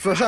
[0.00, 0.24] 说事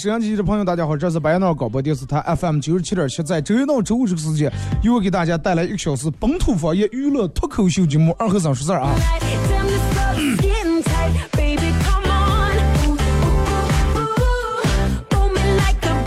[0.00, 4.50] 摄像机的朋友，大家好，这是白杨闹广播电视台 FM 九十七点七，在周一到周五这个时间，
[4.82, 8.94] 由我给大家带来一个小时本土方言娱乐脱口秀节目《二和尚说事儿》啊。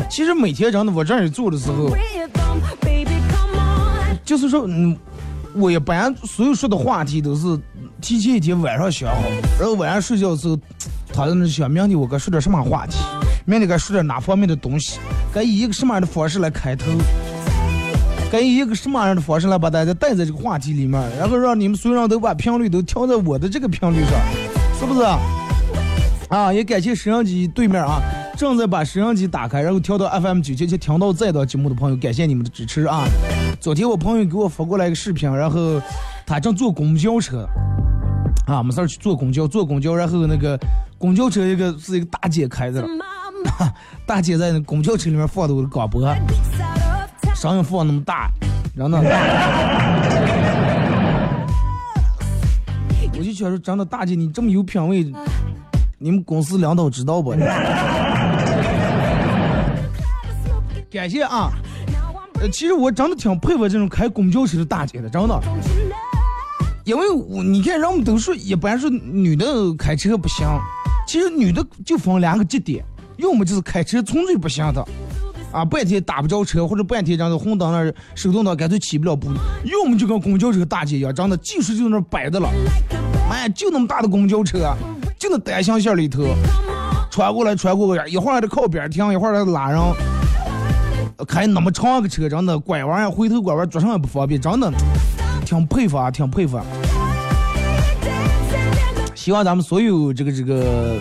[0.09, 1.95] 其实每天真的我这儿做的时候，
[4.25, 4.97] 就是说，嗯，
[5.53, 7.59] 我一般所有说的话题都是
[8.01, 9.21] 提前一天晚上想好，
[9.59, 10.57] 然后晚上睡觉的时候，
[11.13, 12.97] 躺在那想，明天我该说点什么话题，
[13.45, 14.99] 明天该说点哪方面的东西，
[15.33, 16.85] 该以一个什么样的方式来开头，
[18.31, 24.11] 该以一个什么样的方式来把大家带在这个话题里面，然后让你们所有人都把频率都调在我的这个频率上，
[24.79, 25.05] 是不是？
[26.29, 28.01] 啊，也感谢摄像机对面啊，
[28.37, 33.05] 正在把摄像机打开，然后调到 FM 九七七听到这档节目的朋友，感谢你们的支持啊！
[33.59, 35.81] 昨天我朋友给我发过来一个视频，然后
[36.25, 37.47] 他正坐公交车，
[38.47, 40.57] 啊，没事去坐公交，坐公交，然后那个
[40.97, 42.87] 公交车一个是一个大姐开的了，
[44.05, 46.01] 大姐在那公交车里面放的我的广播，
[47.35, 48.29] 声音放那么大，
[48.75, 49.09] 然后呢。
[53.15, 55.09] 我就觉得，真的，大姐你这么有品位，
[55.97, 57.31] 你们公司领导知道不？
[60.91, 61.51] 感谢啊！
[62.41, 65.39] 呃，其实我真的挺佩服这种开公交车的大姐的，真的，
[66.83, 70.45] 因为我你看，人们都说一般说女的开车不行，
[71.07, 72.83] 其实女的就分两个极点，
[73.17, 74.85] 要么就是开车纯粹不行的，
[75.51, 79.29] 啊，半天打不着车，或者半天这样的红灯那儿手动挡干脆起不了步，
[79.65, 82.49] 要么就跟公交车大姐一样，真的技术就那摆着了，
[83.29, 84.75] 妈呀，就那么大的公交车，
[85.19, 86.23] 就那单向线里头，
[87.11, 89.79] 穿过来穿过去，一会儿还得靠边停，一会儿还得拉人。
[91.27, 94.71] 开那么长个车，真的拐弯呀，回头拐弯做上也不方便，真的
[95.45, 96.65] 挺佩服啊，挺佩服、啊。
[99.13, 100.97] 希望咱们所有这个这个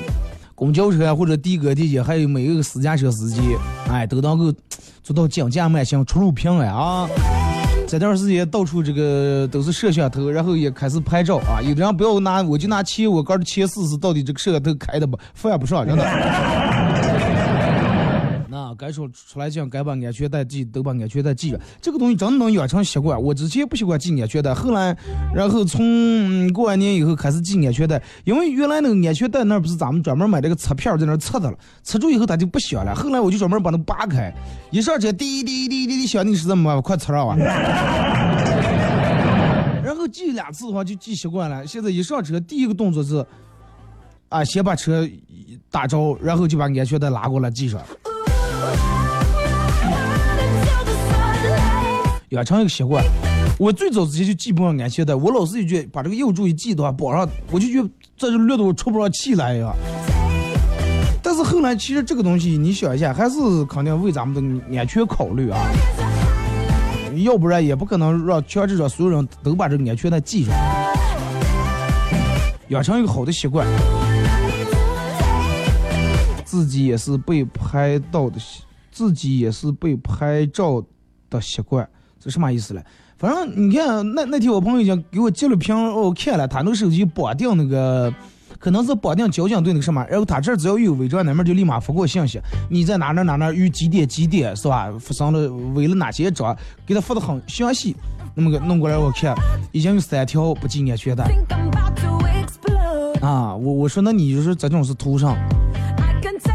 [0.62, 3.40] 公交车，或者的哥的姐，还有每一个私家车司机，
[3.90, 4.54] 哎，都能够
[5.02, 7.08] 做到降价慢行，出入平安啊。
[7.88, 11.60] 这段时间到处这个都是摄像头，然后也开始拍照啊。
[11.60, 16.04] 有的人不要拿，我就拿切，我刚儿切试试，到底这个摄像头开的不犯不上，真的。
[18.72, 21.60] 那该说出来讲，该把安全带系，都把安全带系上。
[21.78, 23.22] 这个东西真的能养成习惯。
[23.22, 24.96] 我之前不习惯系安全带，后来，
[25.34, 32.94] 然后从、嗯过完年以后开始系安全带，因为原来那个安全带那儿不是咱们专门买这个磁片儿在那儿擦的了，测住以后它就不响了。
[32.94, 34.34] 后来我就专门把它扒开，
[34.70, 37.36] 一上车滴滴滴滴滴响，你是怎么快擦上啊？
[39.84, 41.66] 然后系两次的话就系习惯了。
[41.66, 43.22] 现在一上车第一个动作是，
[44.30, 45.06] 啊，先把车
[45.70, 47.78] 打着，然后就把安全带拉过来系上。
[52.32, 53.04] 养成一个习惯。
[53.58, 59.74] 我最早之前就系不上安全带，我老是就觉把这个右柱一系的话，绑上我就觉得这就略得我出不上气来呀。
[61.22, 65.60] 但是后来其实这个东西你想一下，还是肯定为咱们的安全考虑啊，
[67.22, 70.54] 要不然也不可能让强制让所有人都把这个安全带系上，
[72.68, 73.66] 养成一个好的习惯。
[76.46, 80.82] 自己也是被拍到的习，自己也是被拍照
[81.30, 81.88] 的习惯，
[82.22, 82.84] 这什么意思嘞？
[83.18, 88.12] 反正你看那那天我朋友已经给我截了屏，我看了他那个手机绑定那个，
[88.58, 92.40] 可能是绑定交警队那个什么，然后他这只要有违章，那边就立马发过信息，
[92.70, 94.92] 你在哪哪哪哪于几点几点是吧？
[95.00, 97.96] 发生了违了哪些章，给他发的很详细。
[98.34, 99.34] 那么个弄过来我看，
[99.72, 101.24] 已经有三条不系安全带
[103.20, 103.54] 啊！
[103.54, 105.36] 我我说那你就是这种是图上。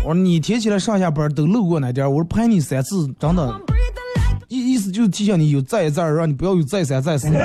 [0.04, 3.62] 我说你天起来上下班都路过那点儿，我说拍你三次，真的
[4.98, 7.30] 就是提醒你有再再而让你不要有再三再四。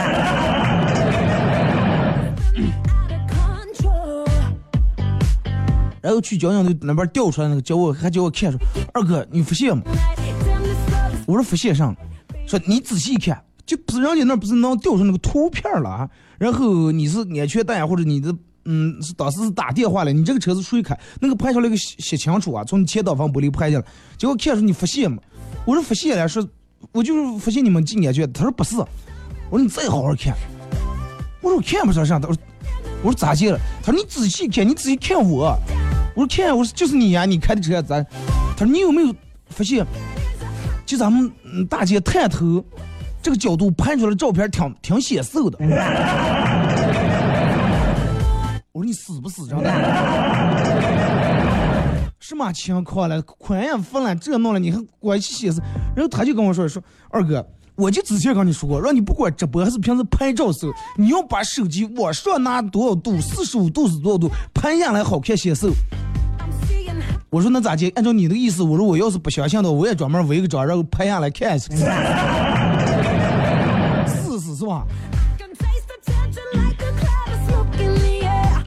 [6.00, 8.58] 然后去交警队那边调出来那个，叫我还叫我看说，
[8.94, 9.82] 二哥你腹泻吗？
[11.26, 11.94] 我说腹泻上，
[12.46, 16.08] 说你仔细一看，就不是人家那不是能调出那个图片了啊？
[16.38, 18.34] 然后你是安全带啊，或者你的
[18.64, 20.98] 嗯是当时是打电话了，你这个车是谁开？
[21.20, 23.84] 那个拍下来个写写清楚啊，从你前挡风玻璃拍下来，
[24.16, 25.18] 结果看说你腹泻吗，
[25.64, 26.42] 我说腹泻了，说
[26.90, 28.76] 我就是发现你们进安全，他说不是，
[29.48, 30.34] 我说你再好好看，
[31.40, 32.36] 我说我看不上啥，他说
[33.02, 33.58] 我说咋进了？
[33.82, 35.56] 他说你仔细看，你仔细看我，
[36.14, 38.04] 我说看，我说就是你呀、你开的车咱，
[38.56, 39.14] 他说你有没有
[39.48, 39.86] 发现？
[40.84, 42.62] 就咱们嗯大街探头
[43.22, 45.56] 这个角度拍出来的照片挺挺显瘦的。
[48.72, 49.70] 我说你死不死真的？
[52.32, 53.20] 什么情况了？
[53.22, 55.60] 款也分了，这弄了，你还关系显示？
[55.94, 65.70] 然后他就跟我说说，二哥，我就之前跟你说过，让你不管直播还是平时拍照时候，你要把手机往上拿多少度，四十五度是多少度，拍下来好看显瘦。
[67.28, 67.90] 我说那咋接？
[67.96, 71.74] 按照你的意思，我说我要是不相信的，我也专门围个章，然后拍下来看一下。
[74.06, 74.86] 试试是吧？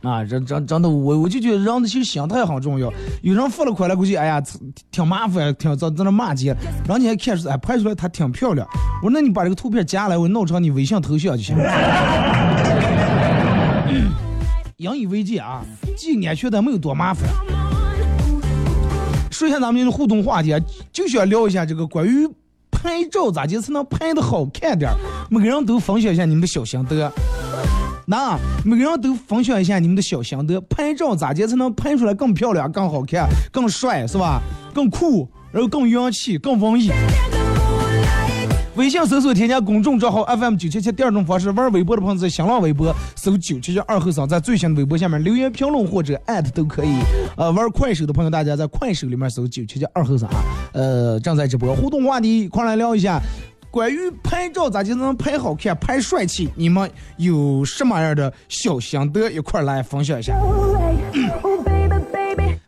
[0.06, 2.94] 啊，真真真的，我我就觉得人的其实心态很重要。
[3.24, 4.42] 有人发了过来，估计哎呀，
[4.92, 6.56] 挺麻烦，挺在在那骂街，
[6.86, 8.68] 然后你还看出哎拍出来她挺漂亮。
[9.02, 11.58] 我说那你把这个图片加来，我弄成你微信头像就行。
[14.78, 15.62] 引以为戒啊，
[15.98, 17.28] 系安全的没有多麻烦。
[19.32, 20.54] 说一下咱们的互动话题，
[20.92, 22.28] 就想聊一下这个关于
[22.70, 24.92] 拍照咋地才能拍的好看点
[25.30, 27.12] 每个人都分享一下你们的小心得。
[28.06, 34.42] 那每个人都分享一下你们的小心得，拍照咋地才能拍出来更漂亮、更好看、更帅，是吧？
[34.74, 36.92] 更酷，然后更洋气、更文艺。
[38.76, 46.90] 微信搜索添加公众账号 FM 九七七，第二种方式玩微博的朋友在新浪微博搜九七七二后生，在最新的微博下面留言评论或者艾特都可以。
[47.38, 50.44] 呃，玩快手的朋友，大家在快手里面搜九七七二后生啊，
[50.74, 53.18] 呃，正在直播互动话题，一块儿来聊一下。
[53.76, 59.30] 关于拍照咋就能拍好看、拍帅气，你们有什么样的小心得？
[59.30, 60.34] 一块儿来分享一下。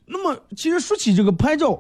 [0.05, 1.79] 那么，其实说起这个拍照，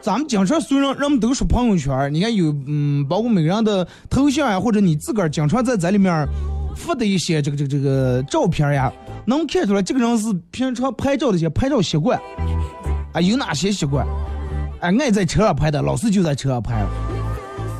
[0.00, 6.26] 咱们经常虽然人们都说朋友圈，你看有嗯，包括每个人的头像呀，或者你自个儿经常在在里面
[6.74, 8.90] 发的一些这个这个这个照片呀，
[9.26, 12.18] 能看出来这个人是平常拍照的一些拍照习惯
[13.12, 14.06] 啊，有哪些习惯？
[14.80, 16.82] 哎，爱在车上拍的，老是就在车上拍。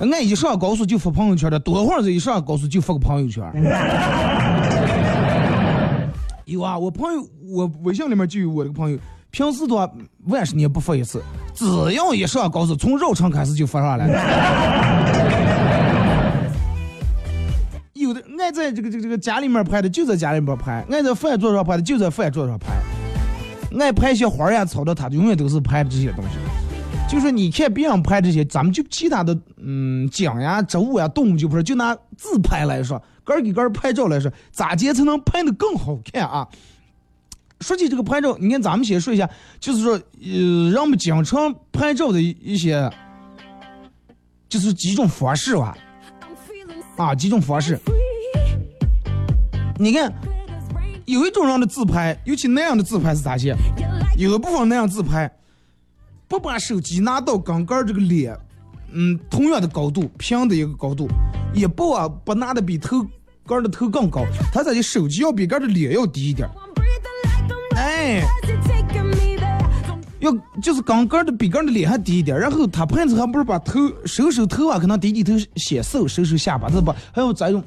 [0.01, 3.43] 俺一上高速就发朋友圈的，多会儿这一上高速就发个朋友圈。
[6.45, 8.99] 有啊，我朋友，我微信里面就有我这个朋友，
[9.31, 9.91] 平时多
[10.27, 11.23] 万十年不发一次，
[11.55, 11.65] 只
[11.95, 14.07] 要一上高速，从绕城开始就发上来。
[17.95, 22.75] 有的爱在这个这个这个家里面拍的，就在家里面拍；爱在饭桌上拍的，就在饭桌上拍。
[23.81, 26.31] 爱拍些花呀草的，他永远都是拍这些东西。
[27.09, 36.49] 就说你看别人拍这些，咱们就其他的，嗯，景呀、植物呀、动物就不是，就拿自拍来说，个儿给个儿拍照来说，咋接才能拍的更好看啊？
[37.61, 39.31] 说起这个拍照，你看咱们先说一下，
[39.61, 42.91] 就是说，呃，让我们经常拍照的一些，
[44.49, 45.77] 就是几种方式吧，
[46.97, 47.79] 啊，几种方式。
[49.79, 50.13] 你看，
[51.05, 53.55] 有一种人的自拍，尤其那样的自拍是咋些？
[54.17, 55.31] 有一部分那样自拍。
[56.35, 58.37] 不把手机拿到刚刚这个脸，
[58.91, 61.07] 嗯，同样的高度，平的一个高度，
[61.53, 63.07] 也不啊不拿的比头
[63.47, 66.49] 杆的头更高，他这的手机要比杆的脸要低一点，
[67.77, 68.21] 哎，
[70.19, 77.63] 要就是刚杆的比杆的脸还低一点，然后他胖子还不是把头手手头啊，可能低低头显瘦，收收下巴，这不还有这种，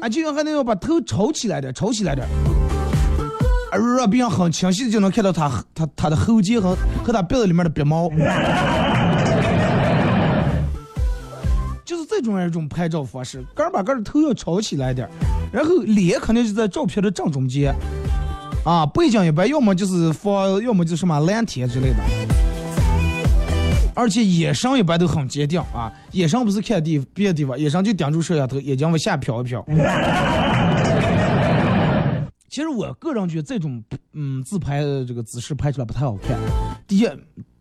[0.00, 2.26] 啊，就像还得要把头朝起来点，朝起来点。
[3.70, 8.08] 而让别人很清晰的就能看到他他他的喉结和和他鼻子里面的鼻毛，
[11.84, 15.08] 就是这种一种拍照方式，个儿把个儿的头要朝起来点，
[15.52, 17.74] 然后脸肯定是在照片的正中间，
[18.64, 21.96] 啊，背景一般要么就是放，要么就是什么蓝天之类的，
[23.94, 29.62] 而且眼神一般都很坚定啊，眼神不是看地别的地方，眼神就盯住摄像头，眼睛往下瞟一瞟。
[32.58, 33.80] 其实我个人觉得这种
[34.14, 36.36] 嗯自拍的这个姿势拍出来不太好看。
[36.88, 37.08] 第一，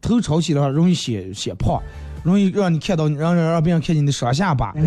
[0.02, 1.80] 头朝起的话容易显显胖，
[2.24, 4.74] 容易让你看到让让让别人看见你的双下巴，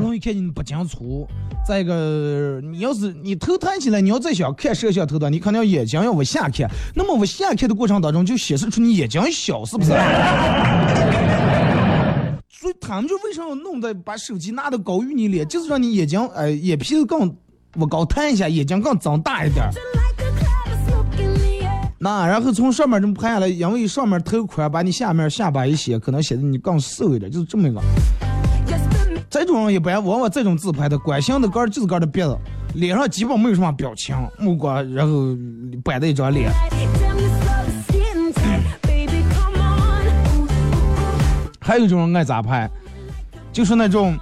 [0.00, 1.24] 容易看见你不讲粗。
[1.64, 6.68] 再一个，你要是你头抬起来，你要再想看摄像头的，你肯定要眼睛要往下看。
[6.96, 9.90] 那么往下看的过程当中，就显示出你眼睛小，是不是？
[12.50, 17.32] 所以他们就为啥要弄的把手机拿的高于你脸，就是让你眼睛哎眼皮子更
[17.76, 19.70] 我高探一下，眼睛更睁大一点。
[21.98, 27.80] 那然后从上面这么拍下来，因为上面头宽，把你下面下巴一斜，可能显得你更瘦一点，就是这么一个。
[29.28, 32.36] 这种人一般往往这种自拍的，关心的杆儿就是杆儿的鼻子，
[32.74, 35.36] 脸上基本没有什么表情，目光然后
[35.84, 36.50] 摆的一张脸。
[41.60, 42.68] 还有一种人爱咋拍，
[43.52, 44.18] 就是那种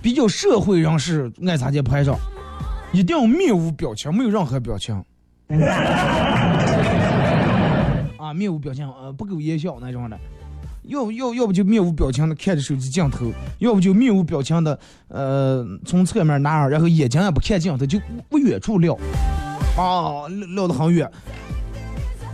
[0.00, 2.18] 比较社会人士爱咋地拍照，
[2.96, 4.94] 一定要面无表情，没有任何表情。
[8.16, 10.18] 啊，面无表情，呃，不苟言笑那种的。
[10.84, 18.00] 要要要不就面无表情的看着手机镜头，要不就面无表情的，呃，从侧面拿着，然后眼睛也不看镜头，就
[18.30, 18.94] 不远处撂，
[19.76, 21.06] 啊，撂撂得很远，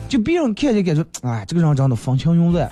[0.09, 2.71] 就别人看见感觉，哎，这个人长得风轻云淡，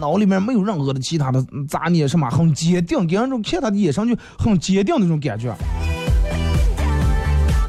[0.00, 5.54] 脑里面没有任何的其他的杂念，什么很坚定，给人种看他的眼神就很坚定那种感觉。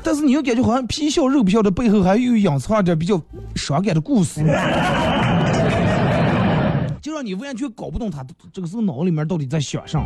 [0.06, 3.20] 但是你又感觉好像皮笑肉不笑的背后还有隐藏着比较
[3.56, 4.40] 伤感的故事，
[7.02, 10.00] 就让你完全搞不懂他这个时候脑里面到底在想啥。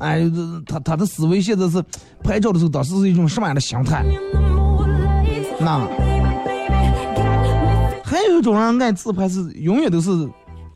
[0.00, 1.80] 哎，这他他的思维现在是
[2.24, 4.04] 拍照的时候，当时是一种什么样的心态.
[5.60, 5.78] 那
[8.04, 10.10] 还有一种人爱自拍是永远都是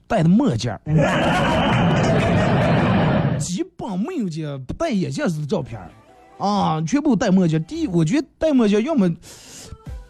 [0.07, 0.81] 戴的墨镜儿，
[3.41, 5.91] 基本没有见不戴眼镜式的照片儿
[6.39, 7.63] 啊，全部戴墨镜。
[7.65, 9.11] 第一，我觉得戴墨镜要么，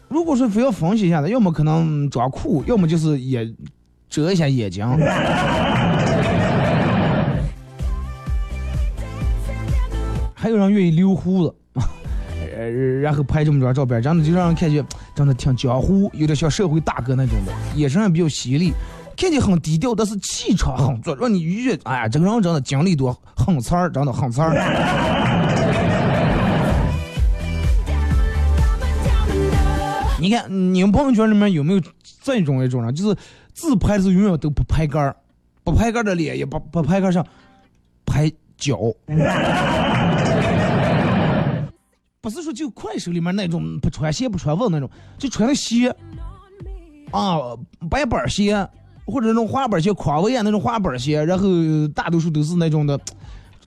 [0.08, 3.48] 如果说非要分析一下的，要么可能装酷，要么就是也
[4.08, 4.84] 遮一下眼睛。
[10.34, 11.54] 还有人愿意留胡子。
[12.58, 14.82] 呃，然后拍这么张照片，真的就让人感觉
[15.14, 18.72] 真的挺江湖，有点像社会大哥那种的，眼神也比较犀利，
[19.14, 24.54] 看起很低调，但是气场很足，让你越哎呀，这个人真的经历多，很刺儿，真的很刺儿。
[30.26, 31.80] 你看你们朋友圈里面有没有
[32.20, 33.16] 这种一种人，就是
[33.54, 35.14] 自拍的时候永远都不拍杆儿，
[35.62, 37.24] 不拍杆儿的脸，也不不拍杆儿上，
[38.04, 38.28] 拍
[38.58, 38.76] 脚。
[42.20, 45.94] 不是说就快手里面那种不穿鞋不穿袜那种，就穿鞋
[47.12, 47.38] 啊，
[47.88, 48.68] 白板儿鞋
[49.04, 51.46] 或者那种滑板鞋、匡威啊那种滑板鞋，然后
[51.94, 52.98] 大多数都是那种的，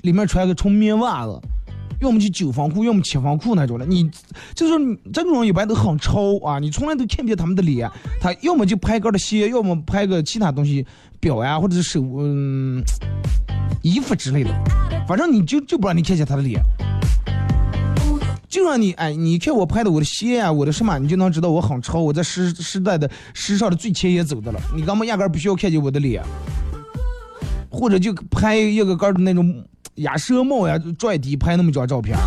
[0.02, 1.40] 里面穿个纯棉袜子，
[2.02, 3.86] 要么就九分裤，要么七分裤那种的。
[3.86, 4.10] 你
[4.56, 7.90] 就是这种人一般都很潮啊，你从来都看不见他们的脸，
[8.20, 10.86] 他要么就拍个的鞋，要么拍个其他东西
[11.20, 12.82] 表呀，或者是手嗯
[13.82, 14.52] 衣服之类的，
[15.08, 16.62] 反正你就就不让你看见他的脸。
[18.48, 24.60] 就让你哎，你看我拍的我的鞋呀、我的什么，你就能知道我很潮，我在时时代的时尚的最前沿走的了。
[24.76, 26.24] 你根本压根不需要看见我的脸，
[27.70, 29.64] 或者就拍一个杆的那种
[30.00, 32.22] 鸭舌帽呀，拽底拍那么张照片儿。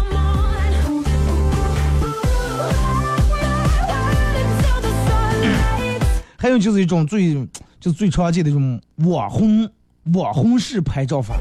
[6.39, 7.35] 还有就是一种最
[7.79, 9.69] 就最常见的一种网红
[10.15, 11.37] 网红式拍照法。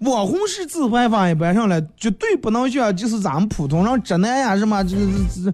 [0.00, 5.52] 网红式自拍法一般上来绝对不能像就是咱们普通人直男呀什么这这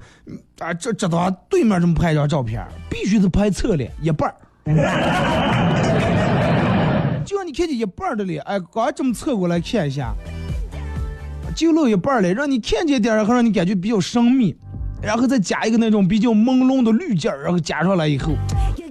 [0.57, 4.35] 这啊这这到对面这么拍一张照片，必须是拍侧脸一半儿。
[7.50, 10.14] 你看见一半的脸，哎，刚这么侧过来看一下，
[11.52, 14.54] 就露一半儿脸，让你看见点儿，然后让你感觉比较神秘，
[15.02, 18.35] 然后再加一个那种比较朦胧的滤镜，然后加上来以后，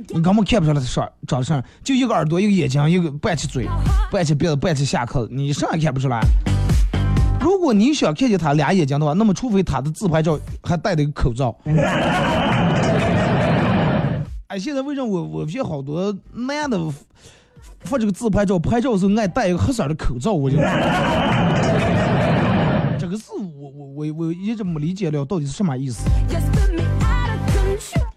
[0.09, 3.65] 你根本看不出来他长长啥，就一个耳朵，一个眼睛，一个半起嘴，
[4.11, 6.19] 半起鼻子，半起下口，你啥也看不出来。
[7.39, 11.57] 如果你想看见他俩眼睛的话，那么除非他的自拍照还戴着一个口罩。
[14.47, 16.77] 哎，现在为什么我我见好多男的
[17.81, 20.57] 发这个自拍照，拍照的时候爱戴一个黑色的口罩，我就
[22.97, 26.03] 这个是我我我我一直没理解了，到底是什么意思.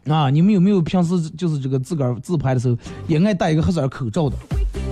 [0.08, 0.28] 啊？
[0.28, 2.76] 你们有没有平时就是这个自个儿自拍的时候
[3.06, 4.36] 也爱戴一个黑色口罩的？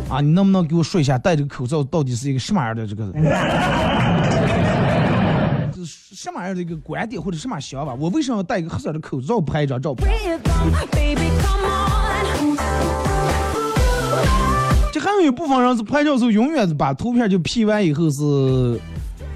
[0.08, 3.12] 啊，你能不能给我说一下戴这个口罩到底是一个什么样的这个，
[5.72, 7.92] 就是什么样的一个观点或者什么想法？
[7.94, 10.08] 我为什么要戴一个黑色的口罩拍一张照片？
[14.92, 18.80] 这还有一部分人是拍照时候永远是把图片就 P 完以后是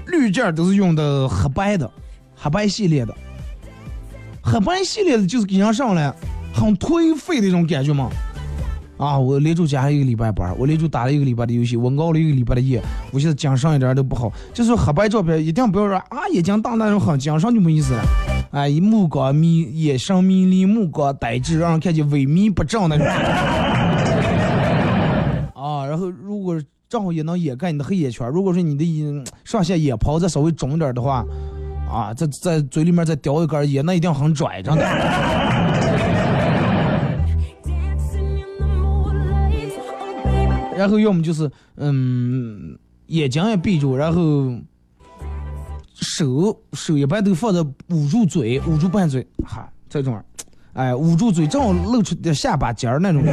[0.07, 1.89] 滤镜都是用的黑白的，
[2.35, 3.15] 黑白系列的。
[4.43, 6.13] 黑白系列的就是给人上来
[6.53, 8.09] 很颓废的一种感觉嘛。
[8.97, 12.81] 啊，我连着加了一个礼拜班，我连着打了一个礼拜的游戏，我熬了一个礼拜的夜，
[13.11, 14.31] 我现在精神一点都不好。
[14.53, 18.03] 就是黑白照片一定不要说啊眼睛大那种很精神就没意思了。
[18.51, 23.05] 哎，目光迷，眼神迷离，目光呆滞，让人看见萎靡不振那种。
[25.95, 28.29] 然后如果正好也能掩盖你的黑眼圈。
[28.29, 31.25] 如果说你的眼上下眼泡再稍微肿点的话，
[31.89, 34.83] 啊，在在嘴里面再叼一根烟，那一定很拽，真的。
[40.75, 44.53] 然后要么就是嗯，眼睛也闭住，然后
[45.93, 50.21] 手手一般都放在捂住嘴，捂住半嘴，哈，这种，
[50.73, 53.23] 哎，捂住嘴，正好露出点下巴尖儿那种，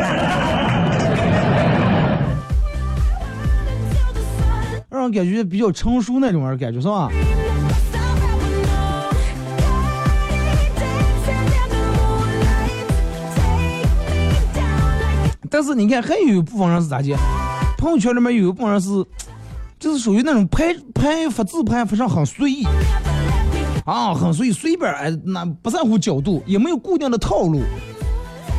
[5.02, 7.10] 人感觉比较成熟那种儿感觉是吧？
[15.50, 17.14] 但是你看，还有一部分人是咋的？
[17.76, 18.88] 朋友圈里面有一部分人是，
[19.78, 22.64] 就是属于那种拍拍发自拍发上很随意
[23.84, 27.60] 啊，很随意，随便哎，那不在乎角度，也没有固定的套路，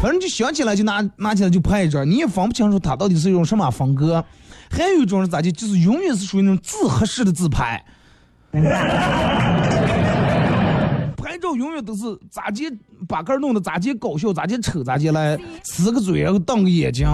[0.03, 4.23] 反正就想起来就拿拿起来就拍一张，你也分不清楚他到底是一种什么风格。
[4.73, 5.51] 还有一种是咋的？
[5.51, 7.83] 就是永远是属于那种自合适的自拍。
[11.15, 12.71] 拍照永远都是咋接
[13.07, 17.07] 把杆儿弄得咋接搞笑，咋接丑，咋接来呲个嘴，然后瞪个眼睛。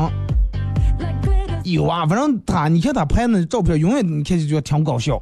[1.65, 5.21] 有啊，反正他，你看他拍那照片，永远你看就觉得挺搞笑，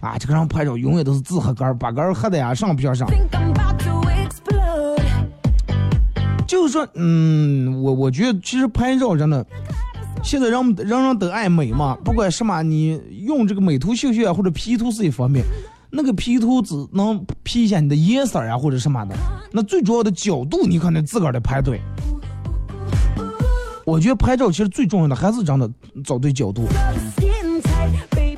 [0.00, 3.08] 啊，这个人拍照永远都是自合杆儿，把杆儿合的呀上不上.
[6.46, 9.44] 就是说，嗯，我我觉得其实拍照真的，
[10.22, 15.44] 现在人人人都爱美嘛，不管什么，你用这个美图秀秀啊，或者 P 图是一方面，
[15.90, 19.14] 那个 P 图只能 P 一下你的颜色啊，或者什么的，
[19.52, 21.80] 那最主要的角度你可能自个儿得拍对。
[23.86, 25.70] 我觉得拍照其实最重要的还是真的
[26.04, 26.66] 找对角度，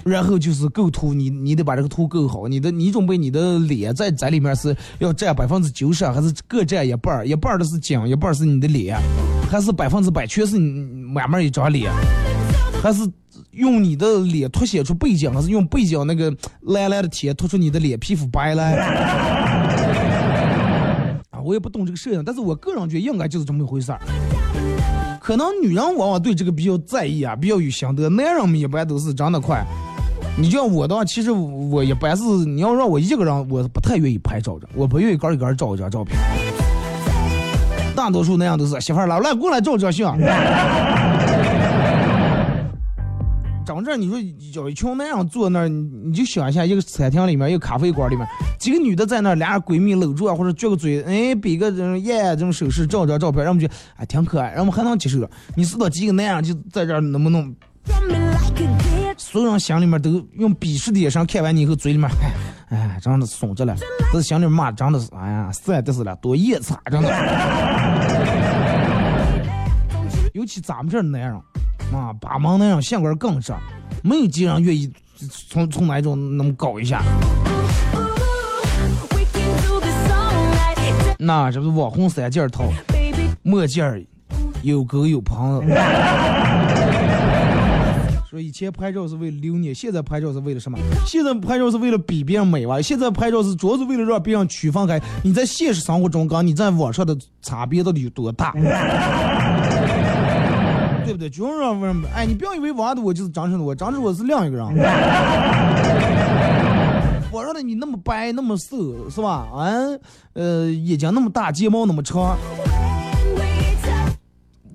[0.05, 7.27] 然后就是构图，你你得把这个图构好，你的你准备你的脸在在里面是要占百分之九十，还是各占一半儿？
[7.27, 8.99] 一半儿的是景，一半儿是你的脸，
[9.51, 10.69] 还是百分之百全是你
[11.13, 11.93] 满面一张脸？
[12.83, 13.07] 还是
[13.51, 18.77] 用你的脸凸显出背景，还是用背景那个蓝蓝的天突出你的脸皮肤白来？
[21.31, 24.01] 啊，我也不懂这个摄影，但是我个人觉得应该就是这么一回事儿。
[25.21, 29.65] 可能女人往往对这个比较在意啊，比较有心得，男人们一般都是长得快。
[30.37, 36.17] 你像我的话，其实我也不是你要让我一个人，我不太愿意拍照的，我不愿意个一个照一张照片。
[37.95, 40.19] 大多数那样都是媳妇儿来来过来照张相。
[43.67, 44.19] 整这你说
[44.55, 48.27] 有一群那样坐那儿，你就想一下，一个餐厅里面，一个咖啡馆里面，
[48.59, 55.19] 几个女的在那儿，俩闺蜜搂住啊，或者撅个嘴，哎，比个这耶这种手势，照张照片，让我们觉得哎挺可爱，让我们还能接受。
[55.55, 57.55] 你知道几个那样就在这儿能不能？
[59.31, 62.11] 所有人心里面都用鄙视的眼神看完你以后，嘴里面，
[62.69, 63.77] 哎，哎，真的是怂着了，
[64.13, 67.09] 都是心里面骂，真的是，哎呀，sad 的是了，多野叉，真的。
[70.35, 71.35] 尤其咱们这男人，
[71.93, 73.53] 啊，把门那样性格更直，
[74.03, 74.93] 没有几人愿意
[75.49, 77.01] 从从哪种那么搞一下。
[81.21, 82.65] 那这不是网红三件套，
[83.43, 84.03] 墨镜儿
[84.63, 85.63] 有狗有朋友。
[88.31, 90.79] 说以前拍照是为了留念，现在拍照是为了什么？
[91.05, 92.81] 现在拍照是为了比别人美吧？
[92.81, 98.53] 现在拍照是主要是为了让别人区分开你在现实生活中跟你在网上的差别到底有多大，
[101.05, 101.29] 对不对？
[101.29, 104.65] 就是让问，哎，你不要以为网上的我就是真实的我，真实我是另一个人。
[107.33, 109.49] 网上的你那么白那么瘦是吧？
[109.57, 110.01] 嗯，
[110.35, 112.39] 呃，眼睛那么大，睫毛那么长。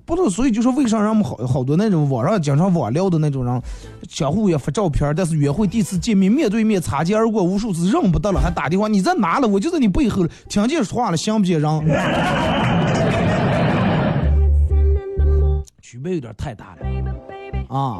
[0.06, 3.62] 不知道，所以就说为啥人们好好多那种网上经常网聊的那种人，
[4.08, 9.48] 相互也发照片，但是约会第一次见面面对面擦肩而过无数次认不得了，还打电话你在哪了？
[9.48, 11.80] 我就在你背后了，听见说话了，想不见人，
[15.82, 17.98] 区别有点太大了啊！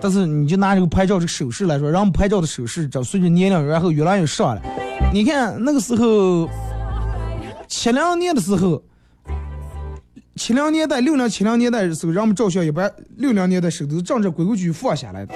[0.00, 4.62] 但是你就拿这个拍照这个手势来说，让我们拍照的手势，这随着年龄然后越来越上了。
[5.12, 6.48] 你看那个时候，
[7.66, 8.80] 七零年的时候，
[10.38, 15.34] 七零年代、六零、七零年代的时候，让我们照相一般，六零年代手都是照着规规矩矩放下来的。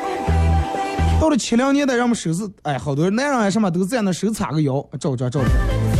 [1.21, 5.51] 到了七零年代，让我们手是，哎，好多男人啊什么都在那手叉个腰，照张照片。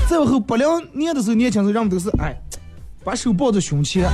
[0.09, 2.33] 再往后八零年的时候，年轻时候，人们都是，哎，
[3.03, 4.09] 把手抱在胸前。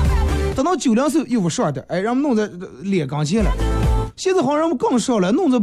[0.57, 3.51] 等到九零时候又不上的，哎，人们弄在呃脸跟前了。
[4.16, 5.62] 现在好像人们更少了，弄着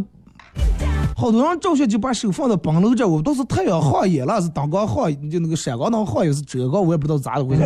[1.18, 7.64] 好多人照相就把手放在帮楼这，我都是太阳晃眼了，是灯光晃，就那个闪光灯晃也是遮光，我也不知道咋的回事，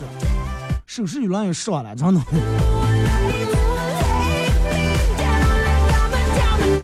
[0.00, 0.30] 那么一种
[0.86, 2.20] 姿势，手势越来越上了，真的。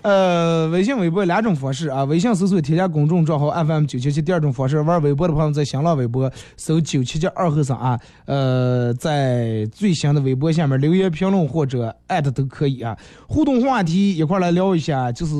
[0.02, 2.04] 呃，微信、微博两种方式啊。
[2.04, 7.98] 微信搜索添加公众账号 FM 九七七，第二种方式玩微博的朋友在新浪微博搜九七七二后三啊。
[8.26, 12.96] 呃，在最新的微博下面留言评论或者艾特都可以啊。
[13.26, 15.34] 互动话题一块儿来聊一下，就是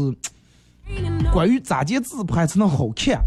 [1.33, 3.20] 关于咋接自拍才能好看，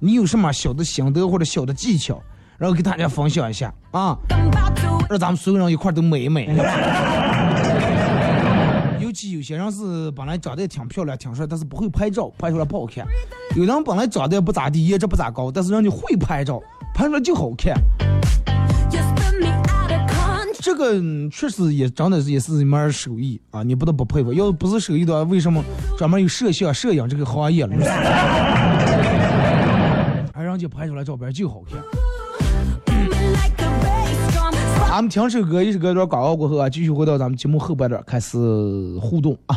[0.00, 2.20] 你有什么小的心得或者小的技巧，
[2.62, 4.16] 然后给大家分享一下啊，
[5.10, 6.46] 让咱们所有人一块儿都美一美。
[9.02, 13.04] 尤其有些人是本来长得也挺漂亮、挺帅，但是不会拍照，拍出来不好看；
[13.56, 16.62] 有人本来长得也不咋地，颜值不咋高，但是人家会拍照，
[16.94, 17.74] 拍出来就好看。
[20.60, 24.32] 这个嗯确实也真的是也是一门手艺啊，你不得不佩服。
[24.32, 25.64] 要不是手艺的话，为什么
[25.98, 27.74] 专门有摄像、摄影这个行业了？
[30.32, 31.80] 而 人家拍出来照片就好看。
[34.92, 38.36] 咱们听首歌，一首歌一段广告过后啊，继续回到咱们节目后半段开始
[39.00, 39.56] 互动啊。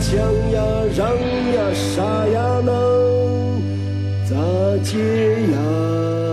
[0.00, 0.16] 强
[0.52, 0.62] 呀，
[0.96, 1.08] 让
[1.54, 2.72] 呀，啥呀能
[4.28, 4.36] 咋
[4.82, 4.98] 解
[5.52, 6.27] 呀？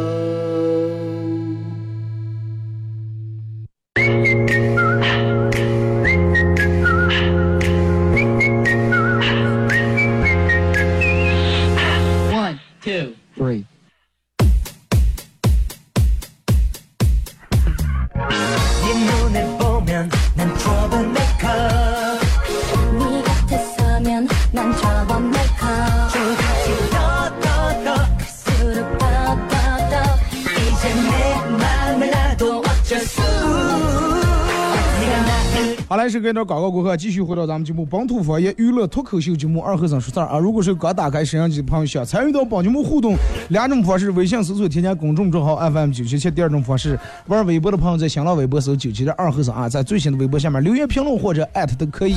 [36.26, 40.40] 나를好来，是跟着广告过后，继续回到咱们节目本土方言娱乐脱口秀节目二和尚说事儿啊。
[40.40, 43.16] 如果是刚打开摄像机的朋友，想参与到本节目互动，
[43.50, 52.16] 两种方式：微信搜索添加公众账号 FM 九七七；第二种方式，玩微博的朋友在新浪微博搜九七的二和尚啊，在最新的微博下面留言评论或者艾特都可以。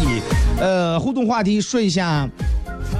[0.60, 2.28] 呃，互动话题说一下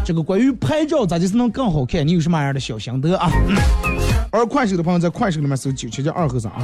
[0.04, 3.30] 这个关于拍照咋就是能更好看，你有什么样的小心得啊？
[4.32, 6.62] 玩快手的朋友在快手里面搜九七七二和尚啊。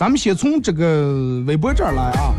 [0.00, 2.34] 咱们先从这个微博这儿来啊。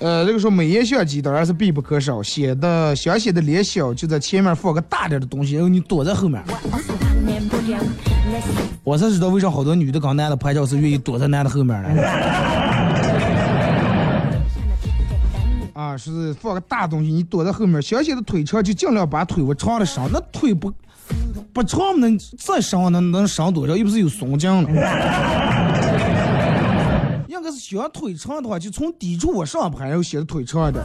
[0.00, 6.42] 呃，这个说美颜相机当然是必不可少，显得想显得脸小，就在前面放个大点的东西，然后你躲在后面。
[8.82, 12.02] 我才知道为啥好多女的跟男的拍照是愿意躲在男的后面的。
[15.74, 20.72] 啊，是放个大东西，你躲在后面，想显得腿长就尽量把腿往长了伸，那腿不
[21.52, 23.76] 不长能再伸能能伸多少？
[23.76, 24.68] 又不是有松筋了。
[27.28, 30.84] 应该是想腿长的话，就从底处往上拍，然后显得腿长一点。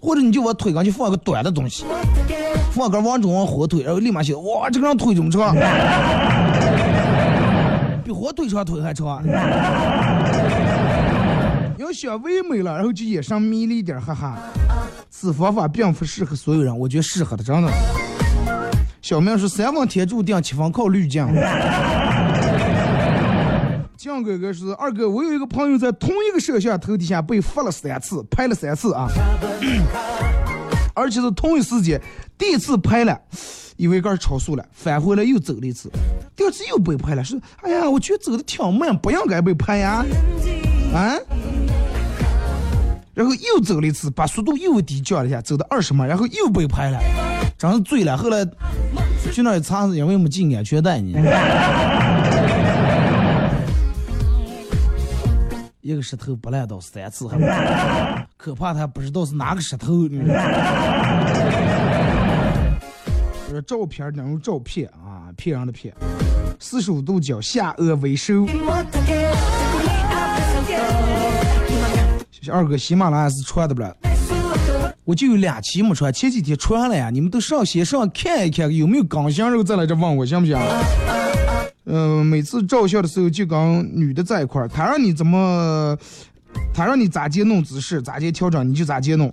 [0.00, 1.84] 或者你就往腿上就放个短的东西，
[2.72, 5.54] 放个王中王火腿，然后立马显得哇，这个人腿这么长，
[8.02, 9.22] 比火腿长腿还长。
[11.76, 14.38] 要想唯美了，然后就眼神迷了一点，哈哈。
[15.10, 17.70] 此方法并不适合所有人，我觉得适合的真的。
[19.02, 21.26] 小明是三分天注定，七分靠滤镜。
[23.96, 29.08] 酱哥哥是二哥，我有一个朋友在同一个摄像头底下被罚了三次，拍了三次啊，
[30.94, 32.00] 而且是同一时间，
[32.38, 33.18] 第一次拍了，
[33.76, 35.90] 以为杆超速了，返回来又走了一次，
[36.34, 40.04] 第二次又被拍了，说哎呀，我觉得走的挺慢，不应该被拍呀，
[40.94, 41.16] 啊。
[43.12, 46.98] 然后又走了一次，把速度又低降了一下，走到二十码，然后又被拍了，
[47.58, 48.16] 真是醉了。
[48.16, 48.46] 后来
[49.32, 51.18] 去那儿一查，是因为没系安全带呢。
[55.80, 57.38] 一个石头不烂到三次，还
[58.36, 60.08] 可怕，他不知道是哪个石头。
[63.48, 65.92] 这是照片那种照片啊，骗人的骗。
[66.58, 68.46] 四十五度角下颚微收。
[72.52, 73.92] 二哥，喜马拉雅是穿的不啦？
[75.04, 77.10] 我就有两期没穿，前几天穿了呀。
[77.10, 80.56] 你们都上先上看一看有没有更新，然后再来这问我行不行？
[81.86, 85.96] 嗯、每次照相的时候就跟女的在一块儿，她让你怎么，
[86.72, 89.32] 她让你咋接弄姿势，咋接调整，你就咋接弄。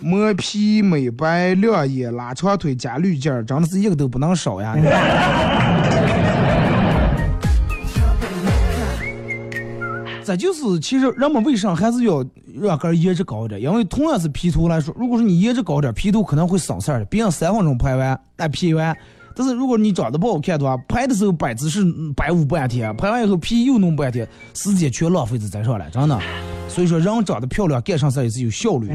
[0.00, 4.76] 磨皮、美白、亮眼、拉长腿、加滤镜，真的是一个都不能少呀。
[10.24, 12.24] 这就是其实人们为啥还是要
[12.58, 13.60] 让个颜值高点？
[13.60, 18.96] 因为同样是 P 图来说，如果说你颜值高点，P 图可能会省事儿的，别人三分钟拍完，那 P 完。
[19.36, 26.18] 但是如果你长得不好看的话，拍的时候摆姿势嗯摆舞半天，拍完以后 P 又弄半天，时间全浪费在这上了，真的。
[26.68, 28.94] 所以说，人长得漂亮，干上事儿也是有效率的。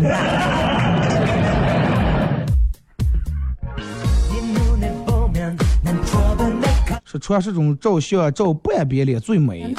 [7.05, 9.73] 说传说中照相照半边脸最美。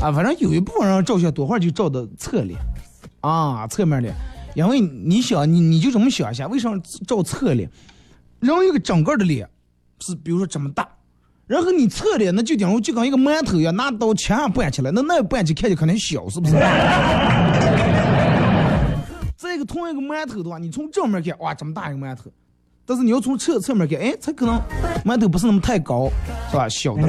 [0.00, 2.56] 啊，反正有一部分人照相多会儿就照的侧脸，
[3.20, 4.14] 啊，侧面脸，
[4.54, 7.68] 因为你想，你你就这么想一下，为什么照侧脸？
[8.38, 9.48] 人一个整个的脸
[9.98, 10.88] 是比如说这么大，
[11.48, 16.54] 然后你侧脸那就等于就跟一个馒头一样，拿刀切上拌起来，那那拌起看着肯定小，是不是？
[19.36, 22.30] 再一个同一个馒头的话，你从正面看，哇，这么大一个馒头，
[22.86, 24.60] 但是你要从侧侧面看，哎，它可能
[25.04, 26.08] 馒头不是那么太高，
[26.50, 26.68] 是吧？
[26.68, 27.02] 小的。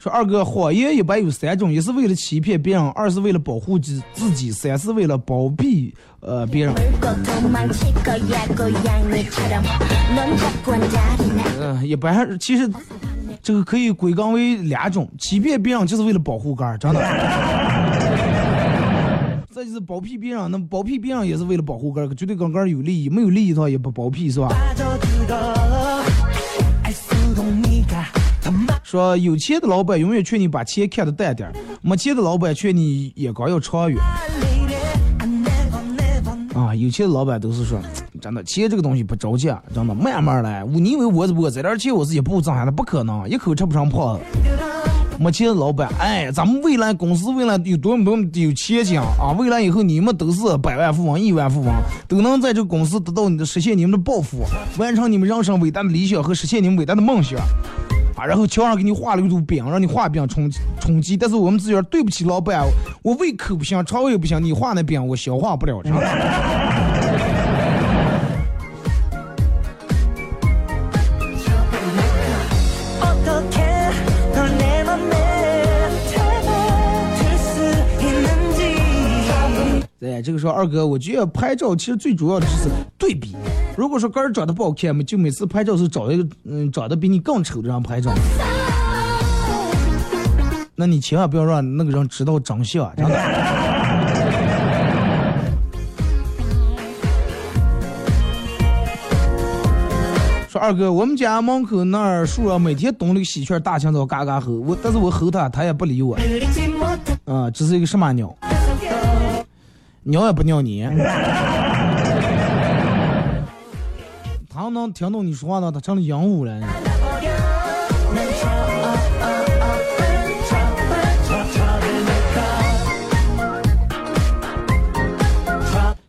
[0.00, 6.74] 说二哥，谎言一般有三种：一是为了欺骗别人，二是为了保护自自己，三是为了包庇呃别人。
[11.60, 12.66] 嗯、也，一般其实
[13.42, 17.00] 这个可以归纲为两种：欺骗别人就是为了保护杆，真的。
[19.52, 24.48] 这就是包庇别人，那包庇别人也是为了保护杆，绝对跟杆有利益，没有利益的话也不包庇，是吧？
[28.90, 33.96] 说有钱的老板永远劝你把钱看得淡点儿，没钱的老板劝你眼光要长远。
[36.52, 37.78] 啊，有钱的老板都是说，
[38.20, 40.64] 真的，钱这个东西不着急，真的，慢慢来。
[40.64, 44.24] 我你以为我我这点钱我是一步挣下来，不可能，一口吃不上胖子。
[45.20, 49.30] 没钱的老板，哎，咱们未来公司未来有多么多么有前景啊！
[49.38, 51.72] 未来以后你们都是百万富翁、亿万富翁，
[52.08, 54.42] 都能在这个公司得到你的实现你们的抱负，
[54.78, 57.38] 完成你们人生伟大的理想和实现你们伟大的梦想。
[58.26, 61.16] 然后桥上给你画了一堵饼，让你画饼充充饥。
[61.16, 62.64] 但是我们自己对不起老板，
[63.02, 65.80] 我胃口不行，肠胃不行，你画那饼我消化不了，
[80.22, 83.34] 这个说二哥，我觉得拍照其实最主要的就是对比。
[83.76, 88.12] 如果说个人长得不好看嘛，就每次拍照是找一个嗯长得比你更丑的人拍照。
[90.74, 93.14] 那你千万不要让那个人知道真相、啊，真的。
[100.48, 104.52] 说二哥，我们家门口那儿树上每天冬那个喜鹊，大清早嘎嘎吼。
[104.52, 106.16] 我但是我吼它，它也不理我。
[106.16, 106.22] 啊、
[107.26, 108.34] 嗯，这是一个什么鸟？
[110.02, 110.82] 鸟也不鸟你。
[114.52, 116.60] 他能听懂你说话呢，他成了鹦鹉了。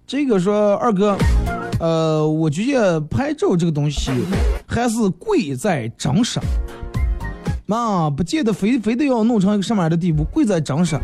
[0.07, 1.17] 这个说二哥，
[1.79, 4.11] 呃，我觉得拍照这个东西
[4.67, 6.39] 还是贵在真实。
[7.65, 10.99] 那不见得非非得要弄成一个什么样的地步，贵在真实。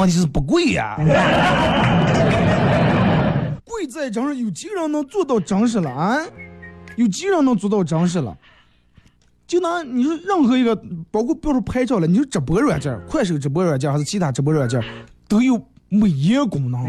[0.00, 0.96] 问题是不贵呀、
[3.64, 6.16] 贵在真实，有几个人能做到真实了啊？
[6.96, 8.36] 有几个人能做到真实了？
[9.46, 10.74] 就拿你说任何一个，
[11.10, 14.82] 包括不要说拍照了，你说直播软件，快手直播软件还是其他直播软件，
[15.28, 16.84] 都有美颜功能。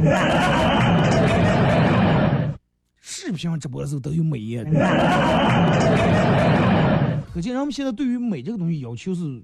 [3.02, 4.64] 视频直播的时候都有美颜。
[7.34, 9.42] 可见人们现在对于美这个东西要求是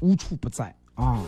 [0.00, 1.18] 无处不在啊。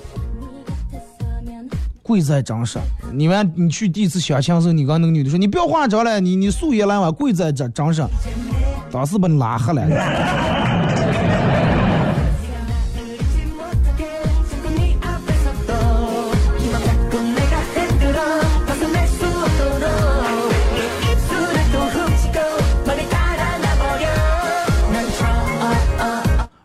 [2.12, 2.78] 贵在长实。
[3.10, 8.04] 你们，你去第一次相亲时候，你跟那个女的说：“你不要化妆了，你你素颜来嘛，贵在这长实。”
[8.92, 9.82] 当时把你拉黑了。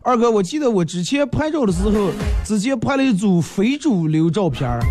[0.01, 2.11] 二哥，我记得我之前拍照的时候，
[2.43, 4.81] 直接拍了一组非主流照片儿。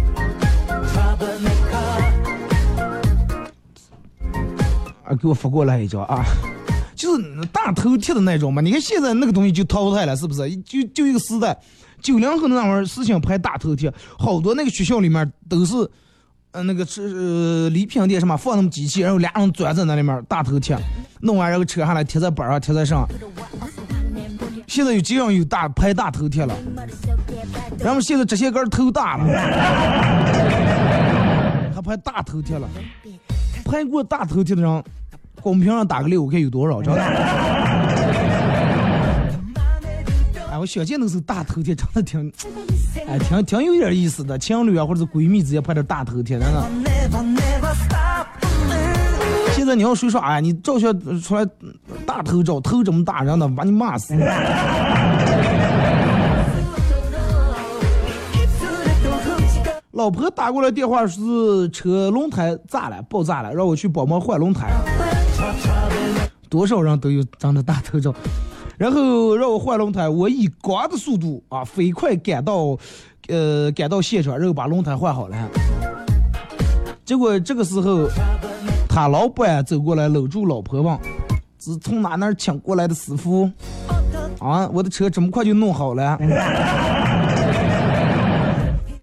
[5.16, 6.24] 给我发过来一张啊，
[6.94, 8.60] 就是大头贴的那种嘛。
[8.62, 10.56] 你看现在那个东西就淘汰了，是不是？
[10.58, 11.56] 就就一个时代，
[12.02, 15.74] 九零后的那会儿思想拍大头贴，好多那个学校里面都是，
[16.52, 20.76] 呃，那个是呃礼品店什么放那么机器，然后俩人钻在那里面大头贴，
[21.20, 23.06] 弄完然后扯下来贴在板上，贴在上。
[24.66, 26.52] 现在有几个人有大拍大头贴了，
[27.78, 29.24] 然后现在这些根头大了，
[31.72, 32.68] 还拍大头贴了，
[33.64, 34.84] 拍过大头贴的人，
[35.46, 36.96] 公屏上打个六，我看有多少，知道？
[40.50, 42.32] 哎，我小见都是大头贴，长得挺，
[43.06, 46.64] 哎，挺挺有点意思的，情侣啊或者是闺蜜直接拍点大头贴，真的。
[49.52, 50.92] 现在你要谁说哎，你照相
[51.22, 51.46] 出来
[52.04, 54.16] 大头照，头这么大，然后呢把你骂死。
[59.92, 61.20] 老婆打过来电话是
[61.70, 64.66] 车轮胎炸了，爆炸了，让我去帮忙换轮胎。
[66.48, 68.14] 多少人都有长的大头照，
[68.76, 72.76] 然后让我换轮胎，我以光的速度啊，飞快赶到，
[73.28, 75.36] 呃，赶到现场，然后把轮胎换好了。
[77.04, 78.08] 结果这个时候，
[78.88, 80.98] 他老板走过来搂住老婆问
[81.58, 83.50] ：“是从哪那儿请过来的师傅？
[84.40, 86.18] 啊，我的车这么快就弄好了？”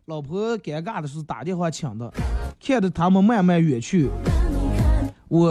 [0.05, 2.11] 老婆尴尬的是打电话请的，
[2.63, 4.09] 看着他们慢慢远去，
[5.29, 5.49] 我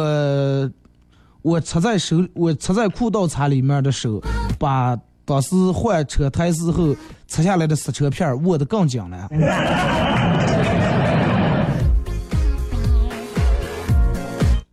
[1.43, 4.23] 我插在手，我插在裤道插里面的手，
[4.59, 6.95] 把当时换车胎时候
[7.27, 9.29] 拆下来的刹车片握得更紧了。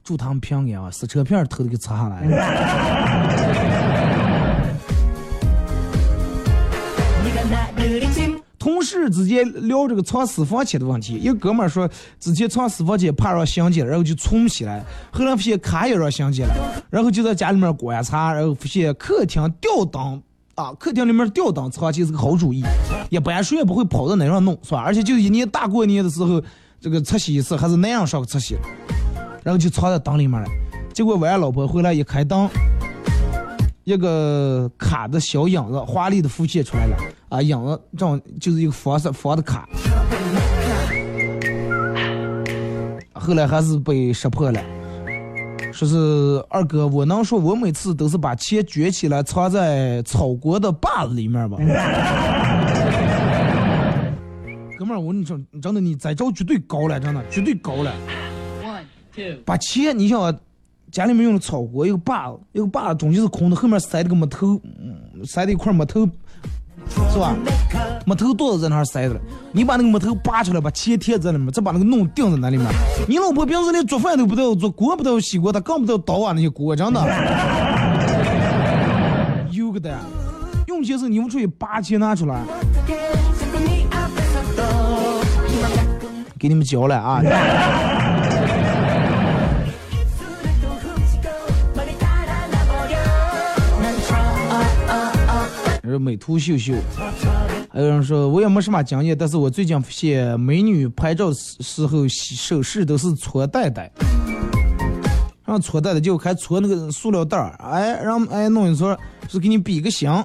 [0.04, 0.90] 祝他们平安啊！
[0.92, 3.39] 刹车片儿偷给拆下来了。
[8.60, 11.90] 同事之间聊这个藏私房钱的问题，一个哥们儿说
[12.20, 20.22] 之前藏私房钱怕让乡见了，然后就存起来，后来发现卡也让乡见了，然后就在家里面观察，然后发现客厅吊灯
[20.56, 22.62] 啊，客厅里面吊灯藏钱是个好主意，
[23.10, 24.84] 一般谁也不会跑到那上弄，是吧？
[24.86, 26.42] 而且就一年大过年的时候，
[26.82, 28.58] 这个擦洗一次还是那样上个擦洗，
[29.42, 30.48] 然后就藏在灯里面了，
[30.94, 32.50] 结果晚上老婆回来一开灯。
[33.90, 36.96] 一个卡的小影子，华丽的浮现出来了
[37.30, 37.42] 啊！
[37.42, 39.68] 影子这种就是一个佛色佛的卡，
[43.14, 44.62] 后来还是被识破了。
[45.74, 51.58] 说是二哥，我能说我每次都是把钱卷起来藏在草国的把子里面吗？
[54.78, 57.92] 哥们儿，我跟你说，真的，你再招绝对高了，真的绝对高了。
[59.46, 60.34] 把钱，你想啊，
[60.92, 64.60] 家里面用的炒锅，一个把，一个把中间是空的，后面塞了个木头，
[65.26, 66.08] 塞了一块木头，
[67.12, 67.36] 是吧？
[68.06, 69.16] 木头多子在那儿塞着，
[69.52, 72.66] 你把那个木头拔出来，把钱贴在里面，再把那个弄钉在那里面。
[73.08, 77.00] 你老婆平时连做饭都不知道做锅，不知道洗锅，她更不知道倒碗那些锅，真的。
[79.52, 79.96] 有个的，
[80.68, 82.42] 用钱是你们出去把钱拿出来。
[86.40, 87.22] 给你们教了啊！
[95.90, 96.74] 是美图秀秀，
[97.72, 103.92] 还有人说我也没什么经验，但是我最近发现美女拍照时时候手势都是搓袋袋，
[105.46, 110.12] 然后搓袋袋就还搓那个塑料袋儿，哎，让哎弄一撮，是给你比个形。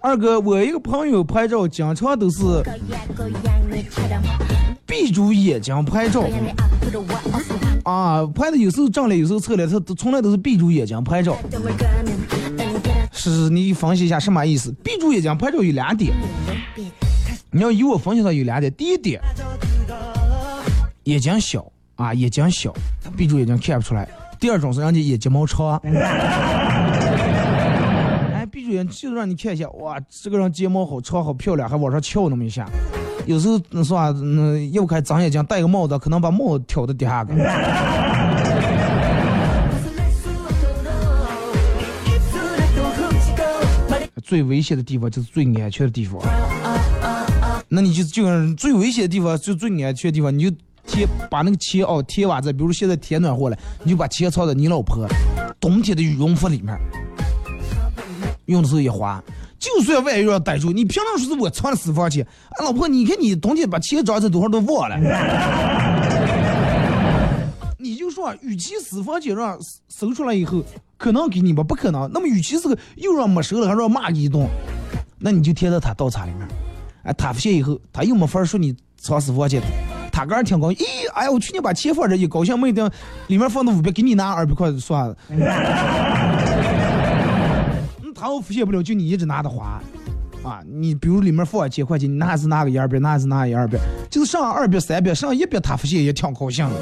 [0.00, 2.62] 二哥，我一个朋友拍照经常都是
[4.86, 6.22] 闭住眼睛拍照。
[7.86, 11.36] 啊，拍的有时候正脸，有时候侧脸，他从来都是闭住眼睛拍照。
[13.12, 14.72] 是你分析一下什么意思？
[14.82, 16.12] 闭住眼睛拍照有两点，
[17.52, 18.72] 你要以我分析到有两点。
[18.74, 19.20] 第一点，
[21.04, 21.64] 眼睛小
[21.94, 22.74] 啊，眼睛小，
[23.16, 24.08] 闭住眼睛看不出来。
[24.40, 25.76] 第二种是让你眼睫毛长，
[28.34, 32.68] 哎，闭住眼就是让你看一下，哇，这个人睫毛好长好漂亮，还往上翘那么一下。
[33.26, 34.14] 有时候是吧？
[34.16, 37.26] 嗯，又开长眼睛，戴个帽子，可能把帽挑到底下。
[44.22, 46.20] 最危险的地方就是最安全的地方。
[47.68, 50.56] 那你就就最危险的地方就最安全的地方，你就
[50.86, 55.04] 贴把那个钱哦贴完再，比如现在天暖和了，你就把钱藏在你老婆
[55.60, 56.78] 冬天的羽绒服里面，
[58.46, 59.20] 用的时候也滑。
[59.58, 62.26] 就算万一要逮住，你凭什么说是我藏私房钱？
[62.50, 64.96] 啊，老婆，你看你冬天把钱装在多少都忘了。
[67.78, 69.56] 你就说，与其私房钱让
[69.88, 70.62] 搜出来以后，
[70.96, 72.10] 可能给你吧，不可能。
[72.12, 74.46] 那么，与其是个又让没收了，还让骂你一顿，
[75.18, 76.48] 那你就贴到他倒茶里面。
[77.04, 79.62] 哎，他发现以后，他又没法说你藏私房钱，
[80.10, 80.84] 他个人挺高兴。
[80.84, 82.90] 咦，哎呀，我去年把钱放这一高兴，没定
[83.28, 85.16] 里面放的五百，给你拿二百块算了。
[88.18, 89.80] 他又发现不了，就你一直拿着花。
[90.42, 96.74] 啊，你比如里面放一千块钱，你拿还是拿个一二百，拿还是拿个一二百，就是上二百、三百，上一百，他发现也挺高兴的。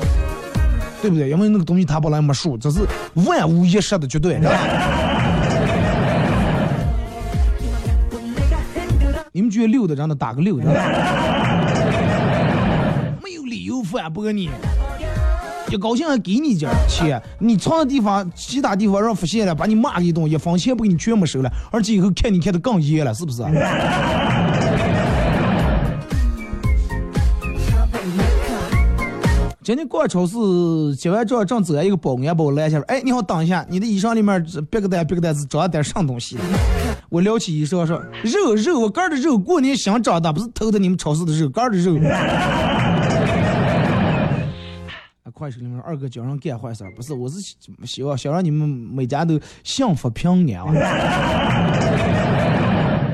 [1.02, 1.28] 对不对？
[1.28, 2.80] 因为那个东西他本来没数，这是
[3.14, 4.40] 万无一失的绝对，
[9.32, 10.64] 你们觉得六的让他打个六，没
[13.34, 14.48] 有理由反驳你，
[15.74, 23.42] 一高兴还给你点钱，你藏的地方，其他地方让发现了，把你骂一顿，一分钱不给你全没收了，而且以后看你看的更严了，是不是？
[29.64, 36.38] 今天逛超市结完账正走一个保安把我拦下来，哎，你好，等一下，你的衣裳里面别个单别个单子装了点啥东西？
[37.08, 41.98] 我撩起衣裳说肉肉，我干的肉，过年想长的，不是偷的你们超市的肉，干的肉。
[45.34, 47.40] 快手里面二哥教人干坏事儿，不是，我是
[47.84, 51.66] 希望想让你们每家都幸福平安啊，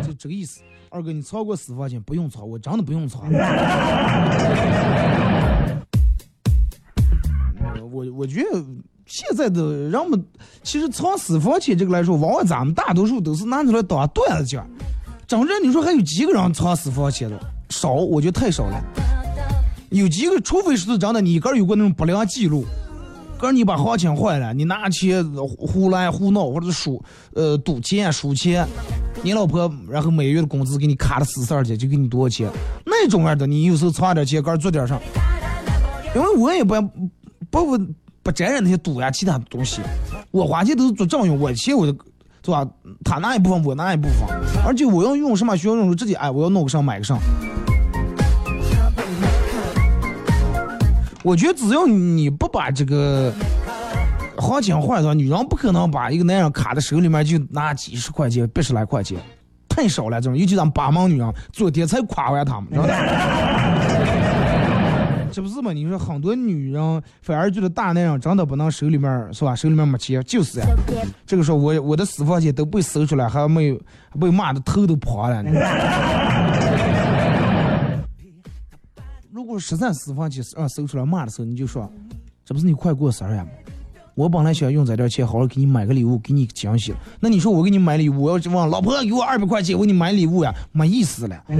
[0.06, 0.60] 就这个意思。
[0.90, 3.22] 二哥，你藏过私房钱不用藏，我真的不用藏。
[7.90, 8.62] 我我觉得
[9.06, 10.22] 现在的人们
[10.62, 14.68] 其实藏私房钱这个来说，往往咱们大多数都是拿出来当段子讲。
[15.26, 17.40] 真正你说还有几个人藏私房钱的？
[17.70, 19.19] 少，我觉得太少了。
[19.91, 22.64] 有几个，除非是真的你一个有过那种不良记录，
[23.38, 27.03] 个你把行情坏了，你拿钱胡来胡闹或者输
[27.34, 28.66] 呃赌钱输钱，
[29.22, 32.51] 你老婆然后每月的工资给你卡的死死儿去，就给你多少钱？
[32.86, 34.99] 那种样的你有时候藏点钱，个做点啥，
[36.14, 36.74] 因为我也不
[37.51, 37.86] 不不
[38.22, 39.80] 不沾染那些赌呀其他的东西，
[40.30, 41.97] 我花钱都是做正用，我钱我就。
[42.43, 42.66] 是吧？
[43.05, 44.26] 他拿一部分，我拿一部分，
[44.64, 47.18] 而且我要用什么需要用，直接哎，我要弄个上买个上。
[51.22, 53.32] 我觉得只要你不把这个
[54.38, 59.18] 行情换上，女人不可能把一个男人卡在手里面就拿几十块钱、八十来块钱，
[59.68, 60.20] 太少了。
[60.20, 62.94] 这种尤其咱们八毛女人，昨天才夸完他们，知道吧？
[65.32, 65.72] 这不是吗？
[65.72, 69.54] 你说很多女人反而觉得大男人真的不能手里面是吧？
[69.54, 70.66] 手里面没钱，就是呀。
[71.26, 73.80] 这个时候我我的私房钱都被搜出来，还没有
[74.18, 75.42] 被骂的头都破了。
[79.51, 81.90] 如果实在私房钱让搜出来骂的时候，你就说，
[82.44, 83.51] 这不是你快过生日呀吗？
[84.14, 86.94] 我本来想用这点钱好好给你买个礼物，给你个惊喜。
[87.18, 91.36] 那你说我给你买礼物，我要问老婆给我二百块钱，我给你买礼物呀，没意思了。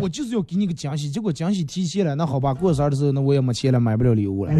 [0.00, 4.52] 我就是要给你个惊喜，结果惊喜提前了，那好吧，过生日的时候那我也没钱了，买不了礼物了。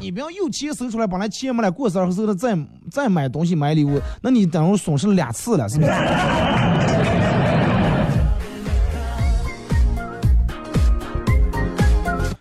[0.00, 2.56] 你不要又钱搜出来，本来钱没了，过生日的时候再
[2.90, 5.90] 再买东西买礼物，那你等于损失了两次了，是不是？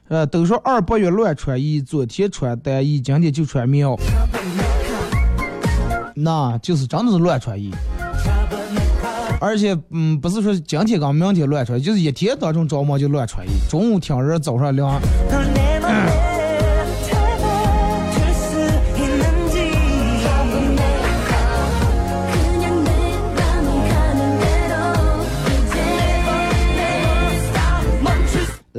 [0.09, 3.95] 呃，都说二八月乱穿衣，昨天穿单衣，今天就穿棉袄，
[6.15, 7.71] 那就是真的是乱穿衣。
[9.39, 13.51] 而且，嗯，不是说今天跟明天乱穿，就是一天当中着忙就乱穿衣。
[13.69, 14.99] 中午挺热，早上凉。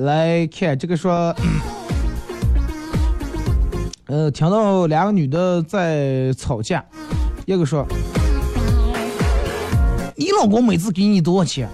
[0.00, 1.34] 来看这个说，
[4.06, 6.82] 呃，听到两个女的在吵架，
[7.44, 7.86] 一个说
[10.16, 11.68] ：“你老公每次给你多少钱？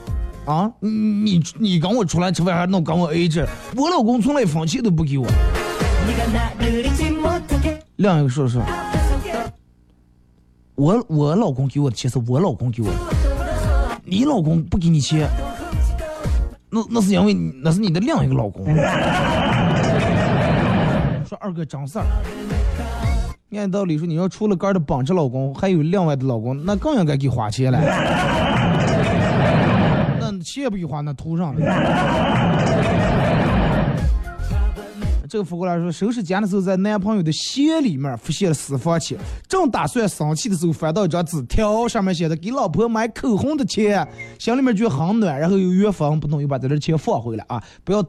[0.45, 3.47] 啊，你你赶我出来吃饭，还弄赶我 AA 制，
[3.77, 5.27] 我老公从来房钱都不给我。”
[7.97, 8.61] 另一个说：“是，
[10.75, 12.95] 我我老公给我的钱是，我老公给我的，
[14.05, 15.31] 你老公不给你钱。”
[16.71, 18.67] 那那是因为你那是你的另一个老公。
[21.27, 22.05] 说二哥张四儿，
[23.57, 27.81] 按道理说你要除了杆儿的绑着老公，还有另外的老公，那更应该给花钱了。
[30.21, 31.61] 那钱也不给花，那图上了。
[35.29, 39.19] 这个反过来说，收拾家的时候，在男朋友的鞋里面发现了私房钱，
[39.49, 44.07] 正打算生气的时候，翻到一张纸条，上面写的给老婆买口红的钱，
[44.39, 48.03] 心里面觉得很暖，然后又越防不动，又把这点钱放回来啊，不要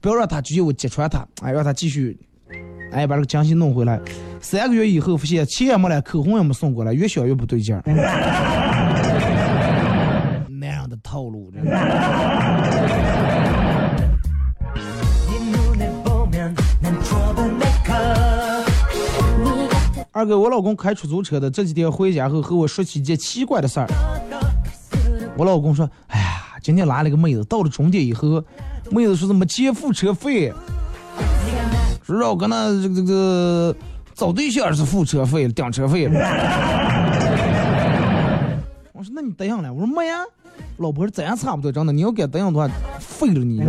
[0.00, 2.18] 不要让他觉得我揭穿他，哎，让他继续，
[2.92, 4.00] 哎，把这个惊喜弄回来。
[4.40, 7.82] 三个月以后，发现钱也没了，口红也没送过来，越想越不对劲儿。
[10.48, 11.70] 那样的套路，真的。
[20.20, 23.86] 二哥，我老公开出租车的，这几天回家后和我说起一件奇怪的事儿。
[25.34, 28.44] 我老公说：“哎呀，今天拉了个妹子，到了终点以后，
[28.90, 30.52] 妹子说是没钱付车费，
[32.04, 33.74] 说让我跟他这个这个
[34.12, 36.06] 找对象是付车费顶车费。
[38.92, 40.18] ”我说：“那你答应了？”我说：“没呀。”
[40.76, 42.68] 老婆是怎样差不多，真的，你要敢答应的话，
[42.98, 43.62] 废了你。”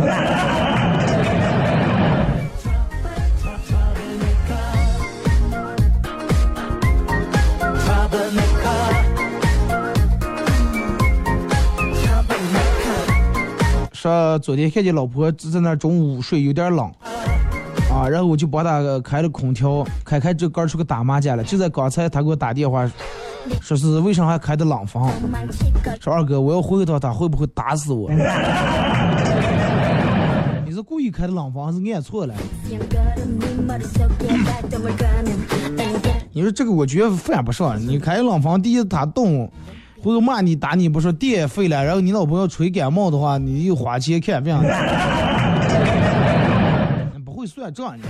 [14.02, 16.90] 说昨天看见老婆在那中午午睡有点冷。
[17.88, 22.90] 啊然后我就帮他开了空调开开这杆儿出去打麻将了就在刚才他给我打电话
[23.60, 25.08] 说是为啥还开的廊坊
[26.00, 28.10] 说二哥我要回去他会不会打死我？
[30.66, 32.34] 你是故意开的廊坊还是按错了？
[36.32, 39.48] 你说这个我觉得犯不上你开冷廊坊第一他动
[40.02, 44.58] 不是骂你打你不说电费了然后你老婆要吹感冒的话你又花钱看病
[47.24, 48.02] 不会算账你。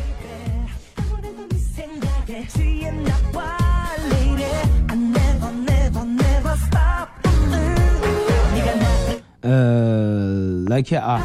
[9.43, 11.20] 呃来看啊。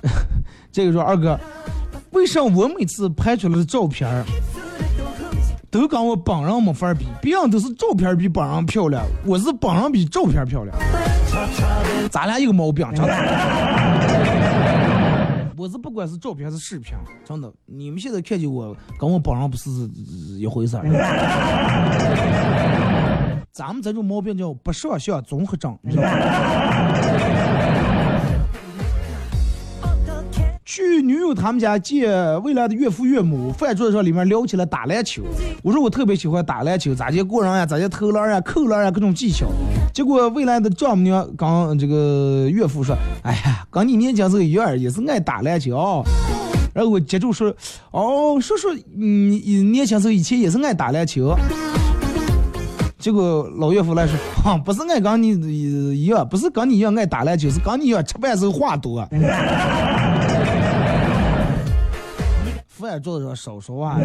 [0.72, 1.38] 这个说二哥
[2.12, 4.24] 为啥我每次拍出来的照片儿
[5.74, 7.04] 都跟我本人没法比？
[7.20, 10.76] 别人都是照片比本人漂亮，我是本人比照片漂亮。
[12.12, 13.12] 咱俩有毛病，真的。
[15.58, 16.94] 我是不管是照片还是视频，
[17.24, 19.68] 真的，你们现在看见我跟我本人不是
[20.38, 20.84] 一回事儿。
[23.50, 25.76] 咱们这种毛病叫不上相综合症，
[30.76, 32.10] 去女友他们家见
[32.42, 35.22] 未来的岳父岳母，饭桌上里面聊起了打篮球。
[35.62, 39.46] 我说我特别喜欢打篮球，咋接过人呀，咋接投篮呀、扣篮呀，各种技巧。
[39.92, 46.02] 结果未来的丈母娘刚这个岳父说：“哎呀，跟你年轻时候一样，也是爱打篮球。”
[46.74, 47.54] 然后我接住说
[47.92, 51.36] ：“哦，说说你年轻时候以前也是爱打篮球。”
[52.98, 55.28] 结果老岳父来说：“哈，不是爱跟你
[55.96, 59.08] 一样，不是跟你一样爱打篮球，是跟你一样吃饭时候话多。”
[63.00, 63.98] 坐着，少说话。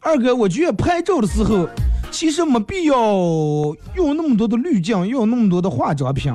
[0.00, 1.68] 二哥，我觉得拍照的时候，
[2.10, 2.94] 其实没必要
[3.94, 6.32] 用那么多的滤镜，用那么多的化妆品。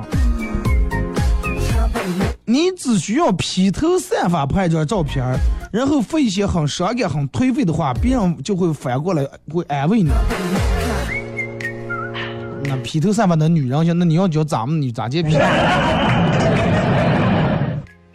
[2.44, 5.38] 你只需要披头散发拍张照片儿，
[5.72, 10.10] 然后发一些很伤感、很颓废的话，别人就会反过来会安慰你。
[12.64, 15.34] 那披头散发的女人行，那你要叫咱们女咋接披？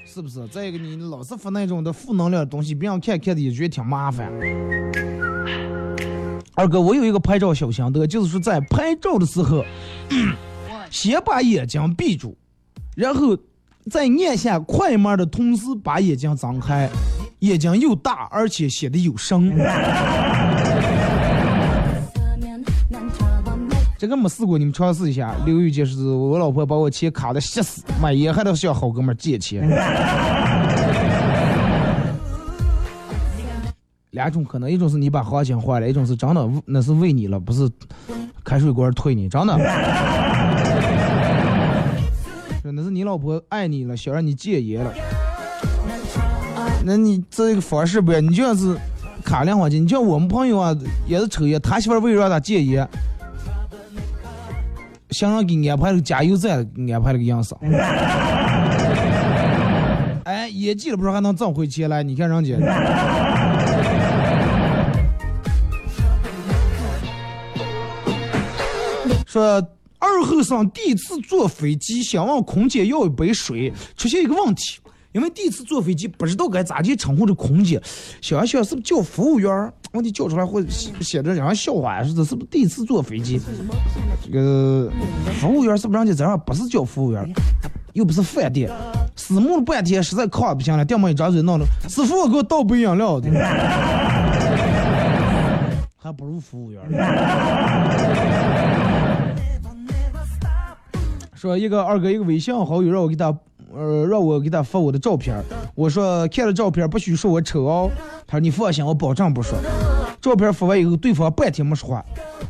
[0.06, 0.46] 是不是？
[0.48, 4.30] 再一个，你老是发那种的负能量的东西，别人看看的也觉得挺麻烦。
[6.56, 9.64] 二哥，我有一个拍照小心得，就是说在拍照的时候，
[10.92, 12.36] 先把眼睛闭住，
[12.96, 13.38] 然后
[13.90, 16.90] 在眼下快慢的同时把眼睛张开，
[17.40, 19.56] 眼睛又大，而且显得有神。
[23.98, 25.34] 这个没试过，你们尝试一下。
[25.46, 29.68] 刘玉姐是我老婆把我钱卡的吓死，买烟还得向好哥们借钱。
[34.12, 37.70] 两种可能，一种是你把行情坏了，一种是真的那是为你了，不是
[38.44, 39.58] 开水罐推你，真的。
[42.72, 44.94] 那是你老婆爱你了，想让你戒烟了。
[46.84, 48.78] 那你这个方式不一样，你就像是
[49.24, 52.88] 卡两块钱，你像我们朋友啊，也是抽烟，他媳妇儿为了让他戒烟，
[55.12, 57.56] 想让给安排了个加油站，安排了个样式。
[60.24, 62.04] 哎，也戒了不是还能挣回钱来？
[62.04, 62.58] 你看人家。
[69.26, 69.62] 说
[70.00, 74.80] 二后生第一次坐飞机，想问空姐要一杯水，出现一个问题，
[75.12, 77.82] 因为第一次坐飞机不知道该咋去称呼这空姐，
[78.22, 79.74] 想想是不是叫服务员？
[79.94, 83.42] 问题叫出来会写写着让人笑话似的，是不是第一次坐飞机？
[84.24, 84.92] 这个
[85.40, 87.34] 服务员是不是人家这样不是叫服务员，
[87.94, 88.70] 又不是饭店，
[89.16, 93.20] 思慕了半天，实在犒不行了，掉么一张嘴闹了，师傅给我倒杯饮料，
[95.96, 96.82] 还不如服务员。
[101.38, 103.26] 说一个二哥一个微信好友让我给他，
[103.72, 105.40] 呃，让我给他发我的照片。
[105.76, 107.92] 我说看了照片不许说我丑哦。
[108.26, 109.56] 他说你放心，我保证不说。
[110.20, 112.04] 照片发完以后，对方半天没说话，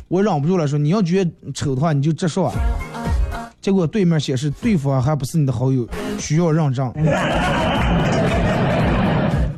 [0.08, 2.50] 我忍不住了，说你要觉得丑的话你就直说。
[3.60, 5.86] 结果对面显示对方还不是你的好友，
[6.18, 6.90] 需要认证。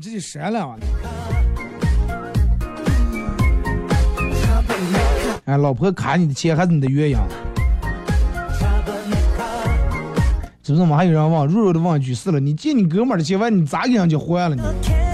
[0.01, 0.77] 这就删了啊！
[5.45, 7.21] 哎，老婆卡你的钱还是你的鸳鸯？
[10.71, 10.91] 是不是？
[10.91, 14.63] 我还有人问，弱弱的问一句：是了，你借你哥们的钱，完你咋给人家还了呢？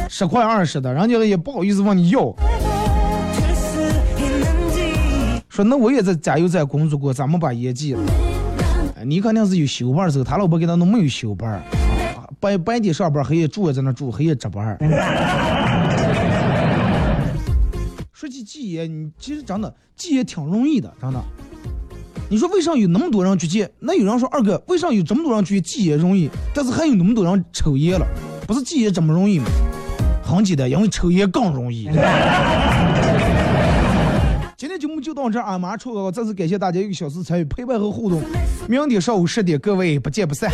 [0.09, 2.21] 十块二十的，人家也不好意思问你要。
[5.49, 8.03] 说那我也在加油站工作过，咱们把烟戒了。
[9.05, 11.63] 你肯定是有休班的时候，他老婆给他弄没有休班，啊
[12.39, 14.77] 白白天上班，黑夜住也在那住，黑夜值班。
[18.13, 21.25] 说起戒烟，你其实真的戒烟挺容易的，真的。
[22.29, 28.07] 你说为啥有那么多人去戒那有人说二哥为啥有这么多人去戒烟容易但是还有那么多人抽烟了
[28.47, 29.47] 不是戒烟这么容易吗？
[30.25, 31.85] 很简单因为抽烟更容易。
[34.57, 38.21] 今天节目就到这啊马上抽再次感谢大家一个小时参与陪伴和互动
[38.69, 40.51] 明天上午十点各位不见不散。